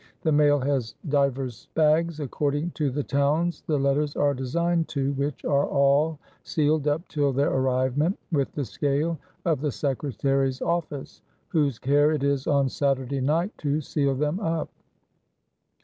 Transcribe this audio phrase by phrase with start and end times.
[0.23, 5.45] The maile has divers baggs, according to the townes the letters are designed to, which
[5.45, 11.77] are all sealed up till their arrivement, with the scale of the Secretarie's Office, whose
[11.77, 14.69] care it is on Saturday night to seale them up.